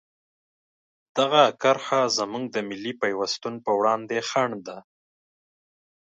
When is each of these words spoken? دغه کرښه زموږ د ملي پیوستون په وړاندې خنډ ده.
دغه 1.17 1.41
کرښه 1.61 2.01
زموږ 2.17 2.43
د 2.55 2.57
ملي 2.69 2.93
پیوستون 3.01 3.53
په 3.65 3.71
وړاندې 3.79 4.17
خنډ 4.29 4.53
ده. 4.67 4.77